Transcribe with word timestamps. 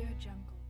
Audio 0.00 0.16
Jungle. 0.18 0.69